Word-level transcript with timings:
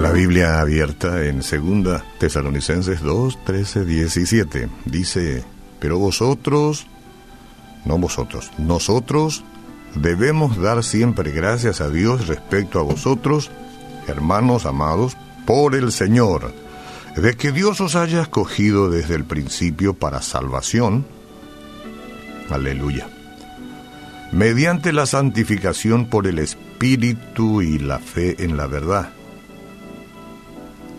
la 0.00 0.12
Biblia 0.12 0.60
abierta 0.60 1.24
en 1.24 1.42
segunda 1.42 2.04
Tesalonicenses 2.18 3.00
2, 3.00 3.44
13, 3.44 3.84
17. 3.84 4.68
Dice, 4.84 5.44
pero 5.80 5.98
vosotros, 5.98 6.86
no 7.84 7.98
vosotros, 7.98 8.50
nosotros 8.58 9.44
debemos 9.94 10.58
dar 10.58 10.82
siempre 10.84 11.30
gracias 11.30 11.80
a 11.80 11.88
Dios 11.88 12.26
respecto 12.26 12.78
a 12.78 12.82
vosotros, 12.82 13.50
hermanos 14.06 14.66
amados, 14.66 15.16
por 15.46 15.74
el 15.74 15.92
Señor, 15.92 16.52
de 17.16 17.34
que 17.34 17.52
Dios 17.52 17.80
os 17.80 17.94
haya 17.96 18.22
escogido 18.22 18.90
desde 18.90 19.14
el 19.14 19.24
principio 19.24 19.94
para 19.94 20.20
salvación. 20.20 21.06
Aleluya. 22.50 23.08
Mediante 24.32 24.92
la 24.92 25.06
santificación 25.06 26.06
por 26.06 26.26
el 26.26 26.38
Espíritu 26.38 27.62
y 27.62 27.78
la 27.78 27.98
fe 27.98 28.42
en 28.44 28.56
la 28.56 28.66
verdad 28.66 29.12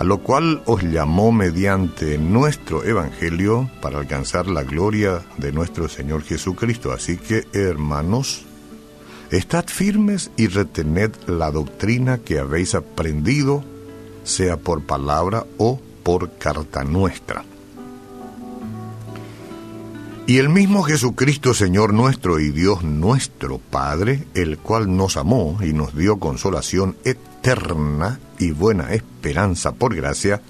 a 0.00 0.04
lo 0.04 0.22
cual 0.22 0.62
os 0.64 0.82
llamó 0.82 1.30
mediante 1.30 2.16
nuestro 2.16 2.82
Evangelio 2.82 3.70
para 3.82 3.98
alcanzar 3.98 4.46
la 4.46 4.62
gloria 4.62 5.20
de 5.36 5.52
nuestro 5.52 5.90
Señor 5.90 6.22
Jesucristo. 6.22 6.90
Así 6.90 7.18
que, 7.18 7.44
hermanos, 7.52 8.46
estad 9.30 9.66
firmes 9.66 10.30
y 10.38 10.46
retened 10.46 11.10
la 11.26 11.50
doctrina 11.50 12.16
que 12.16 12.38
habéis 12.38 12.74
aprendido, 12.74 13.62
sea 14.24 14.56
por 14.56 14.84
palabra 14.84 15.44
o 15.58 15.78
por 16.02 16.32
carta 16.38 16.82
nuestra. 16.82 17.44
Y 20.26 20.38
el 20.38 20.48
mismo 20.48 20.82
Jesucristo, 20.84 21.54
Señor 21.54 21.92
nuestro 21.92 22.38
y 22.38 22.50
Dios 22.50 22.84
nuestro 22.84 23.58
Padre, 23.58 24.26
el 24.34 24.58
cual 24.58 24.96
nos 24.96 25.16
amó 25.16 25.58
y 25.60 25.72
nos 25.72 25.96
dio 25.96 26.18
consolación 26.18 26.96
eterna, 27.04 28.20
y 28.38 28.52
buena 28.52 28.92
esperanza 28.92 29.72
por 29.72 29.94
gracia, 29.94 30.40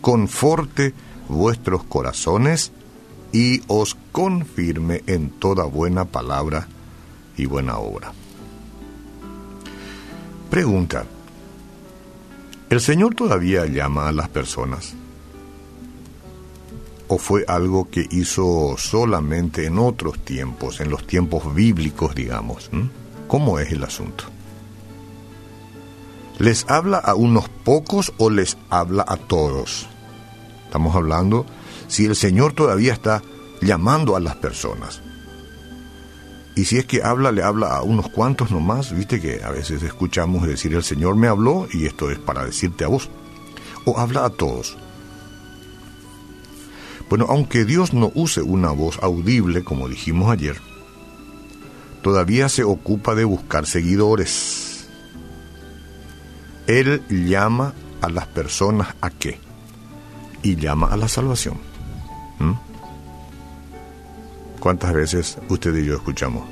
conforte 0.00 0.94
vuestros 1.28 1.84
corazones 1.84 2.72
y 3.32 3.62
os 3.66 3.96
confirme 4.12 5.02
en 5.06 5.30
toda 5.30 5.64
buena 5.64 6.04
palabra 6.04 6.68
y 7.36 7.46
buena 7.46 7.78
obra. 7.78 8.12
Pregunta. 10.50 11.04
¿El 12.70 12.80
Señor 12.80 13.14
todavía 13.14 13.66
llama 13.66 14.08
a 14.08 14.12
las 14.12 14.28
personas? 14.28 14.94
¿O 17.14 17.18
fue 17.18 17.44
algo 17.46 17.88
que 17.88 18.08
hizo 18.10 18.74
solamente 18.76 19.66
en 19.66 19.78
otros 19.78 20.18
tiempos, 20.18 20.80
en 20.80 20.90
los 20.90 21.06
tiempos 21.06 21.54
bíblicos, 21.54 22.12
digamos? 22.12 22.70
¿Cómo 23.28 23.60
es 23.60 23.70
el 23.70 23.84
asunto? 23.84 24.24
¿Les 26.40 26.68
habla 26.68 26.98
a 26.98 27.14
unos 27.14 27.48
pocos 27.48 28.12
o 28.18 28.30
les 28.30 28.56
habla 28.68 29.04
a 29.06 29.16
todos? 29.16 29.86
Estamos 30.64 30.96
hablando 30.96 31.46
si 31.86 32.04
el 32.04 32.16
Señor 32.16 32.52
todavía 32.52 32.92
está 32.92 33.22
llamando 33.62 34.16
a 34.16 34.20
las 34.20 34.34
personas. 34.34 35.00
Y 36.56 36.64
si 36.64 36.78
es 36.78 36.84
que 36.84 37.04
habla, 37.04 37.30
le 37.30 37.44
habla 37.44 37.76
a 37.76 37.82
unos 37.84 38.08
cuantos 38.08 38.50
nomás, 38.50 38.92
viste 38.92 39.20
que 39.20 39.44
a 39.44 39.52
veces 39.52 39.84
escuchamos 39.84 40.48
decir 40.48 40.74
el 40.74 40.82
Señor 40.82 41.14
me 41.14 41.28
habló 41.28 41.68
y 41.72 41.86
esto 41.86 42.10
es 42.10 42.18
para 42.18 42.44
decirte 42.44 42.82
a 42.82 42.88
vos. 42.88 43.08
O 43.84 44.00
habla 44.00 44.24
a 44.24 44.30
todos. 44.30 44.76
Bueno, 47.08 47.26
aunque 47.28 47.64
Dios 47.64 47.92
no 47.92 48.10
use 48.14 48.42
una 48.42 48.70
voz 48.70 48.98
audible, 49.02 49.62
como 49.62 49.88
dijimos 49.88 50.30
ayer, 50.30 50.56
todavía 52.02 52.48
se 52.48 52.64
ocupa 52.64 53.14
de 53.14 53.24
buscar 53.24 53.66
seguidores 53.66 54.74
él 56.66 57.02
llama 57.08 57.74
a 58.00 58.08
las 58.08 58.26
personas 58.26 58.94
a 59.00 59.10
qué? 59.10 59.38
Y 60.42 60.56
llama 60.56 60.88
a 60.88 60.96
la 60.96 61.08
salvación. 61.08 61.58
¿Mm? 62.38 62.52
¿Cuántas 64.60 64.94
veces 64.94 65.38
usted 65.48 65.76
y 65.76 65.84
yo 65.84 65.94
escuchamos? 65.94 66.44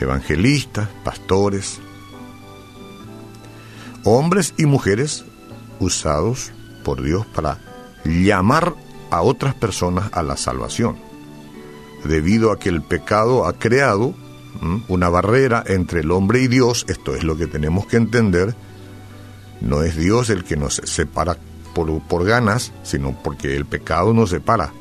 Evangelistas, 0.00 0.88
pastores, 1.04 1.78
hombres 4.04 4.54
y 4.56 4.66
mujeres 4.66 5.24
usados 5.78 6.52
por 6.82 7.02
Dios 7.02 7.26
para 7.26 7.58
llamar 8.04 8.74
a 9.12 9.20
otras 9.20 9.54
personas 9.54 10.08
a 10.12 10.22
la 10.22 10.38
salvación, 10.38 10.96
debido 12.04 12.50
a 12.50 12.58
que 12.58 12.70
el 12.70 12.80
pecado 12.80 13.46
ha 13.46 13.52
creado 13.52 14.14
una 14.88 15.10
barrera 15.10 15.62
entre 15.66 16.00
el 16.00 16.10
hombre 16.10 16.40
y 16.40 16.48
Dios, 16.48 16.86
esto 16.88 17.14
es 17.14 17.22
lo 17.22 17.36
que 17.36 17.46
tenemos 17.46 17.86
que 17.86 17.98
entender, 17.98 18.54
no 19.60 19.82
es 19.82 19.96
Dios 19.96 20.30
el 20.30 20.44
que 20.44 20.56
nos 20.56 20.76
separa 20.76 21.36
por, 21.74 22.24
ganas, 22.24 22.72
sino 22.82 23.14
porque 23.22 23.54
el 23.54 23.66
pecado 23.66 24.14
nos 24.14 24.30
separa. 24.30 24.72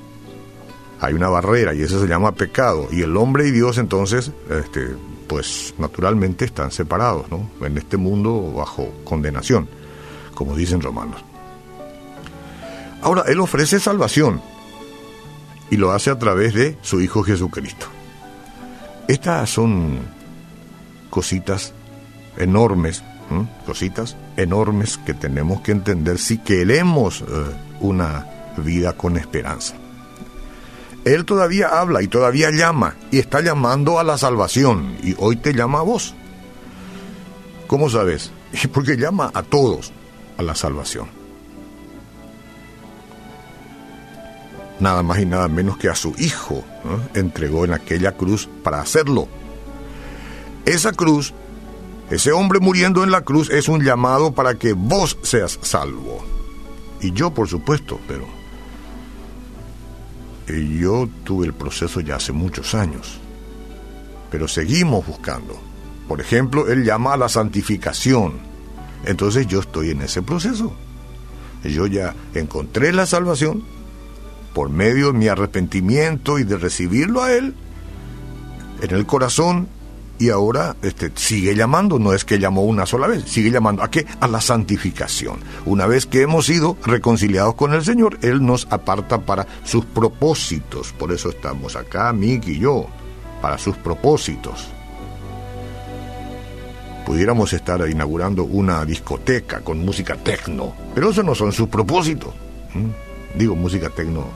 Hay 1.02 1.13
una 1.13 1.28
barrera 1.28 1.74
y 1.74 1.81
eso 1.81 2.00
se 2.00 2.08
llama 2.08 2.34
pecado. 2.34 2.88
Y 2.92 3.02
el 3.02 3.18
hombre 3.18 3.48
y 3.48 3.52
Dios 3.52 3.78
entonces, 3.78 4.31
este, 4.50 4.96
pues 5.28 5.74
naturalmente 5.78 6.46
están 6.46 6.72
separados, 6.72 7.30
¿no? 7.30 7.50
En 7.66 7.78
este 7.78 7.98
mundo 7.98 8.53
bajo 8.53 8.94
condenación, 9.03 9.68
como 10.36 10.56
dicen 10.56 10.81
romanos. 10.81 11.22
Ahora, 13.01 13.23
Él 13.28 13.39
ofrece 13.39 13.79
salvación 13.79 14.41
y 15.69 15.78
lo 15.78 15.91
hace 15.91 16.09
a 16.09 16.19
través 16.19 16.53
de 16.53 16.78
su 16.81 17.01
Hijo 17.01 17.23
Jesucristo. 17.23 17.88
Estas 19.07 19.50
son 19.50 20.00
cositas 21.09 21.73
enormes 22.38 23.03
cositas 23.66 24.17
enormes 24.38 24.97
que 25.06 25.13
tenemos 25.13 25.62
que 25.62 25.72
entender 25.72 26.17
si 26.17 26.38
queremos 26.38 27.22
eh, 27.22 27.25
una 27.79 28.28
vida 28.57 28.94
con 28.94 29.18
esperanza. 29.18 29.75
Él 31.06 31.25
todavía 31.25 31.79
habla 31.79 32.03
y 32.03 32.07
todavía 32.07 32.51
llama 32.51 32.95
y 33.09 33.19
está 33.19 33.41
llamando 33.41 34.00
a 34.00 34.03
la 34.03 34.18
salvación 34.18 34.97
y 35.01 35.16
hoy 35.18 35.35
te 35.35 35.53
llama 35.53 35.79
a 35.79 35.83
vos. 35.83 36.13
¿Cómo 37.68 37.89
sabes? 37.89 38.31
Porque 38.73 38.97
llama 38.97 39.31
a 39.33 39.41
todos 39.44 39.91
a 40.38 40.44
la 40.44 40.56
salvación. 40.56 41.20
Nada 44.81 45.02
más 45.02 45.19
y 45.19 45.25
nada 45.25 45.47
menos 45.47 45.78
que 45.78 45.88
a 45.88 45.96
su 45.96 46.14
Hijo 46.18 46.66
entregó 47.14 47.64
en 47.64 47.74
aquella 47.74 48.18
cruz 48.18 48.50
para 48.64 48.81
hacerlo. 48.81 49.30
Esa 50.66 50.92
cruz 50.92 51.34
ese 52.12 52.34
hombre 52.34 52.59
muriendo 52.59 53.06
en 53.06 53.12
la 53.12 53.22
cruz 53.22 53.50
es 53.50 53.69
un 53.69 53.86
llamado 53.86 54.34
para 54.34 54.56
que 54.56 54.74
vos 54.74 55.18
seas 55.22 55.58
salvo. 55.62 56.22
Y 57.00 57.14
yo, 57.14 57.34
por 57.34 57.47
supuesto, 57.47 58.02
pero 58.06 58.28
yo 60.78 61.08
tuve 61.24 61.46
el 61.46 61.53
proceso 61.53 62.02
ya 62.02 62.18
hace 62.18 62.34
muchos 62.34 62.75
años. 62.75 63.18
Pero 64.30 64.50
seguimos 64.50 65.08
buscando. 65.08 65.58
Por 66.09 66.19
ejemplo, 66.19 66.68
él 66.69 66.84
llama 66.84 67.13
a 67.13 67.18
la 67.18 67.30
santificación. 67.30 68.42
Entonces 69.06 69.48
yo 69.48 69.62
estoy 69.62 69.92
en 69.92 70.02
ese 70.02 70.22
proceso. 70.22 70.74
Yo 71.63 71.88
ya 71.88 72.13
encontré 72.34 72.92
la 72.92 73.06
salvación 73.06 73.63
por 74.53 74.69
medio 74.69 75.07
de 75.07 75.17
mi 75.17 75.28
arrepentimiento 75.28 76.39
y 76.39 76.44
de 76.44 76.57
recibirlo 76.57 77.23
a 77.23 77.34
él 77.34 77.53
en 78.81 78.95
el 78.95 79.06
corazón 79.06 79.67
y 80.22 80.29
ahora 80.29 80.75
este, 80.84 81.12
sigue 81.16 81.56
llamando, 81.56 81.97
no 81.97 82.13
es 82.13 82.25
que 82.25 82.38
llamó 82.38 82.62
una 82.62 82.85
sola 82.85 83.07
vez, 83.07 83.23
sigue 83.25 83.50
llamando 83.50 83.81
a 83.81 83.89
qué? 83.89 84.06
A 84.19 84.28
la 84.28 84.39
santificación. 84.39 85.39
Una 85.66 85.88
vez 85.88 86.06
que 86.06 86.22
hemos 86.22 86.45
sido 86.45 86.78
reconciliados 86.85 87.56
con 87.56 87.73
el 87.73 87.84
Señor, 87.84 88.19
Él 88.22 88.45
nos 88.45 88.67
aparta 88.69 89.22
para 89.22 89.47
sus 89.63 89.84
propósitos. 89.84 90.94
Por 90.94 91.12
eso 91.12 91.29
estamos 91.29 91.75
acá, 91.75 92.13
Mick 92.13 92.47
y 92.50 92.59
yo, 92.59 92.85
para 93.41 93.57
sus 93.57 93.75
propósitos. 93.78 94.68
Pudiéramos 97.03 97.51
estar 97.53 97.89
inaugurando 97.89 98.44
una 98.44 98.86
discoteca 98.86 99.62
con 99.62 99.83
música 99.83 100.15
tecno, 100.18 100.75
pero 100.94 101.09
eso 101.09 101.24
no 101.24 101.33
son 101.33 101.51
sus 101.51 101.68
propósitos. 101.68 102.31
Digo, 103.36 103.56
música 103.56 103.89
tecno 103.89 104.28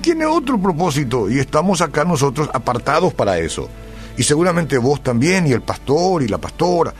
tiene 0.00 0.26
otro 0.26 0.60
propósito 0.60 1.30
y 1.30 1.38
estamos 1.38 1.80
acá 1.80 2.04
nosotros 2.04 2.48
apartados 2.52 3.12
para 3.14 3.38
eso 3.38 3.68
y 4.16 4.22
seguramente 4.22 4.76
vos 4.76 5.02
también, 5.02 5.46
y 5.46 5.52
el 5.52 5.62
pastor 5.62 6.22
y 6.22 6.28
la 6.28 6.36
pastora. 6.36 6.92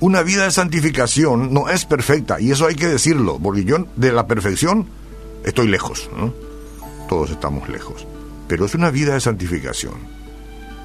Una 0.00 0.22
vida 0.22 0.44
de 0.44 0.50
santificación 0.50 1.52
no 1.52 1.68
es 1.68 1.84
perfecta, 1.84 2.40
y 2.40 2.50
eso 2.50 2.66
hay 2.66 2.74
que 2.74 2.86
decirlo, 2.86 3.38
porque 3.38 3.64
yo 3.64 3.86
de 3.96 4.10
la 4.10 4.26
perfección 4.26 4.86
estoy 5.44 5.68
lejos, 5.68 6.08
todos 7.10 7.30
estamos 7.30 7.68
lejos, 7.68 8.06
pero 8.48 8.64
es 8.64 8.74
una 8.74 8.90
vida 8.90 9.12
de 9.12 9.20
santificación. 9.20 10.16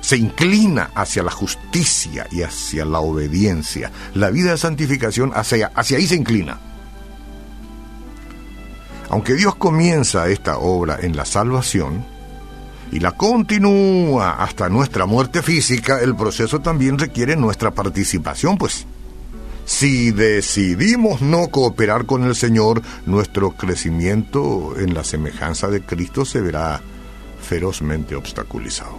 Se 0.01 0.17
inclina 0.17 0.89
hacia 0.93 1.23
la 1.23 1.31
justicia 1.31 2.27
y 2.31 2.41
hacia 2.41 2.83
la 2.83 2.99
obediencia. 2.99 3.91
La 4.15 4.29
vida 4.31 4.51
de 4.51 4.57
santificación 4.57 5.31
hacia, 5.35 5.71
hacia 5.75 5.99
ahí 5.99 6.07
se 6.07 6.15
inclina. 6.15 6.59
Aunque 9.11 9.33
Dios 9.33 9.55
comienza 9.55 10.29
esta 10.29 10.57
obra 10.57 10.97
en 11.01 11.17
la 11.17 11.25
salvación, 11.25 12.05
y 12.93 13.01
la 13.01 13.11
continúa 13.11 14.41
hasta 14.41 14.69
nuestra 14.69 15.05
muerte 15.05 15.41
física, 15.41 15.99
el 15.99 16.15
proceso 16.15 16.59
también 16.59 16.97
requiere 16.97 17.35
nuestra 17.35 17.71
participación, 17.71 18.57
pues. 18.57 18.85
Si 19.65 20.11
decidimos 20.11 21.21
no 21.21 21.49
cooperar 21.49 22.05
con 22.05 22.23
el 22.23 22.35
Señor, 22.35 22.81
nuestro 23.05 23.51
crecimiento 23.51 24.75
en 24.77 24.93
la 24.93 25.03
semejanza 25.03 25.67
de 25.67 25.81
Cristo 25.81 26.23
se 26.23 26.39
verá 26.39 26.79
ferozmente 27.41 28.15
obstaculizado. 28.15 28.97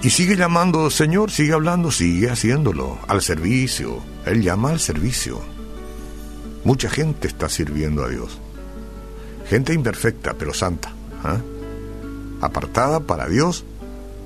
Y 0.00 0.10
sigue 0.10 0.36
llamando, 0.36 0.90
Señor, 0.90 1.32
sigue 1.32 1.54
hablando, 1.54 1.90
sigue 1.90 2.30
haciéndolo, 2.30 2.98
al 3.08 3.20
servicio. 3.20 3.98
Él 4.26 4.42
llama 4.42 4.70
al 4.70 4.78
servicio. 4.78 5.40
Mucha 6.64 6.88
gente 6.88 7.26
está 7.28 7.48
sirviendo 7.48 8.04
a 8.04 8.08
Dios. 8.08 8.38
Gente 9.48 9.74
imperfecta, 9.74 10.34
pero 10.34 10.54
santa. 10.54 10.92
¿ah? 11.24 11.38
Apartada 12.40 13.00
para 13.00 13.28
Dios, 13.28 13.64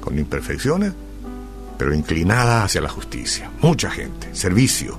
con 0.00 0.19
imperfecciones, 0.19 0.93
pero 1.79 1.94
inclinada 1.94 2.65
hacia 2.65 2.81
la 2.81 2.88
justicia. 2.88 3.50
Mucha 3.61 3.91
gente, 3.91 4.35
servicio. 4.35 4.99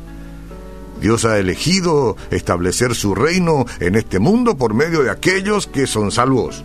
Dios 1.00 1.25
ha 1.25 1.38
elegido 1.38 2.18
establecer 2.31 2.95
su 2.95 3.13
reino 3.13 3.66
en 3.80 3.95
este 3.95 4.19
mundo 4.19 4.57
por 4.57 4.74
medio 4.74 5.04
de 5.04 5.12
aquellos 5.12 5.68
que 5.68 5.86
son 5.86 6.12
salvos. 6.12 6.63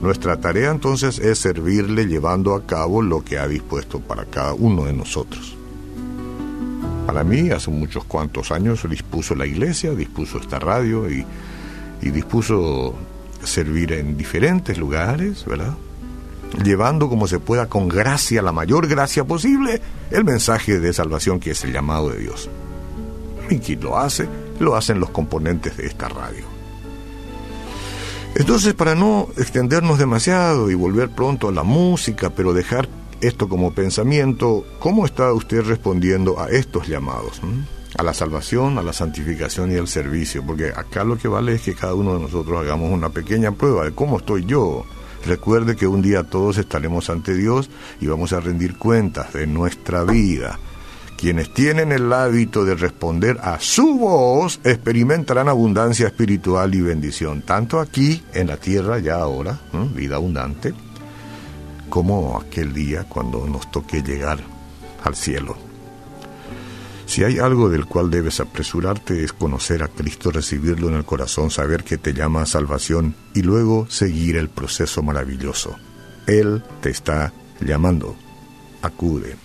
Nuestra 0.00 0.40
tarea 0.40 0.70
entonces 0.70 1.18
es 1.18 1.38
servirle 1.38 2.06
llevando 2.06 2.54
a 2.54 2.66
cabo 2.66 3.02
lo 3.02 3.24
que 3.24 3.38
ha 3.38 3.46
dispuesto 3.46 4.00
para 4.00 4.24
cada 4.24 4.52
uno 4.52 4.84
de 4.84 4.92
nosotros. 4.92 5.56
Para 7.06 7.24
mí, 7.24 7.50
hace 7.50 7.70
muchos 7.70 8.04
cuantos 8.04 8.52
años, 8.52 8.88
dispuso 8.88 9.34
la 9.34 9.46
iglesia, 9.46 9.92
dispuso 9.92 10.38
esta 10.38 10.58
radio 10.58 11.10
y, 11.10 11.24
dispuso 12.00 12.94
servir 13.42 13.92
en 13.92 14.16
diferentes 14.16 14.78
lugares, 14.78 15.44
¿verdad? 15.44 15.74
llevando 16.62 17.08
como 17.08 17.26
se 17.26 17.38
pueda 17.38 17.66
con 17.66 17.88
gracia, 17.88 18.42
la 18.42 18.52
mayor 18.52 18.86
gracia 18.86 19.24
posible, 19.24 19.80
el 20.10 20.24
mensaje 20.24 20.78
de 20.78 20.92
salvación 20.92 21.40
que 21.40 21.52
es 21.52 21.64
el 21.64 21.72
llamado 21.72 22.10
de 22.10 22.18
Dios. 22.18 22.50
Y 23.48 23.58
quien 23.58 23.80
lo 23.80 23.98
hace, 23.98 24.28
lo 24.60 24.76
hacen 24.76 25.00
los 25.00 25.10
componentes 25.10 25.76
de 25.76 25.86
esta 25.86 26.08
radio. 26.08 26.44
Entonces, 28.34 28.74
para 28.74 28.94
no 28.94 29.28
extendernos 29.36 29.98
demasiado 29.98 30.70
y 30.70 30.74
volver 30.74 31.10
pronto 31.10 31.48
a 31.48 31.52
la 31.52 31.62
música, 31.62 32.30
pero 32.30 32.54
dejar 32.54 32.88
esto 33.22 33.48
como 33.48 33.72
pensamiento, 33.72 34.64
¿cómo 34.78 35.06
está 35.06 35.32
usted 35.32 35.62
respondiendo 35.62 36.38
a 36.38 36.48
estos 36.50 36.86
llamados? 36.88 37.40
A 37.96 38.02
la 38.02 38.12
salvación, 38.12 38.78
a 38.78 38.82
la 38.82 38.92
santificación 38.92 39.72
y 39.72 39.76
al 39.76 39.88
servicio, 39.88 40.44
porque 40.44 40.66
acá 40.66 41.04
lo 41.04 41.16
que 41.16 41.28
vale 41.28 41.54
es 41.54 41.62
que 41.62 41.74
cada 41.74 41.94
uno 41.94 42.14
de 42.14 42.20
nosotros 42.20 42.60
hagamos 42.60 42.90
una 42.90 43.08
pequeña 43.08 43.52
prueba 43.52 43.84
de 43.84 43.92
cómo 43.92 44.18
estoy 44.18 44.44
yo 44.44 44.84
Recuerde 45.26 45.76
que 45.76 45.86
un 45.86 46.02
día 46.02 46.24
todos 46.24 46.58
estaremos 46.58 47.08
ante 47.08 47.34
Dios 47.34 47.70
y 48.00 48.06
vamos 48.06 48.32
a 48.32 48.40
rendir 48.40 48.76
cuentas 48.76 49.32
de 49.32 49.46
nuestra 49.46 50.04
vida. 50.04 50.58
Quienes 51.16 51.54
tienen 51.54 51.92
el 51.92 52.12
hábito 52.12 52.64
de 52.64 52.74
responder 52.74 53.38
a 53.42 53.60
su 53.60 53.96
voz 53.96 54.58
experimentarán 54.64 55.48
abundancia 55.48 56.08
espiritual 56.08 56.74
y 56.74 56.80
bendición, 56.80 57.42
tanto 57.42 57.78
aquí 57.78 58.24
en 58.34 58.48
la 58.48 58.56
tierra 58.56 58.98
ya 58.98 59.20
ahora, 59.20 59.60
vida 59.94 60.16
abundante, 60.16 60.74
como 61.92 62.40
aquel 62.40 62.72
día 62.72 63.04
cuando 63.06 63.46
nos 63.46 63.70
toque 63.70 64.02
llegar 64.02 64.38
al 65.04 65.14
cielo. 65.14 65.58
Si 67.04 67.22
hay 67.22 67.38
algo 67.38 67.68
del 67.68 67.84
cual 67.84 68.10
debes 68.10 68.40
apresurarte 68.40 69.22
es 69.22 69.34
conocer 69.34 69.82
a 69.82 69.88
Cristo, 69.88 70.30
recibirlo 70.30 70.88
en 70.88 70.94
el 70.94 71.04
corazón, 71.04 71.50
saber 71.50 71.84
que 71.84 71.98
te 71.98 72.14
llama 72.14 72.40
a 72.40 72.46
salvación 72.46 73.14
y 73.34 73.42
luego 73.42 73.86
seguir 73.90 74.38
el 74.38 74.48
proceso 74.48 75.02
maravilloso. 75.02 75.76
Él 76.26 76.64
te 76.80 76.88
está 76.88 77.30
llamando. 77.60 78.16
Acude. 78.80 79.36